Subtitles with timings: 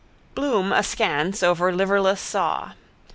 [0.33, 2.71] Bloom askance over liverless saw.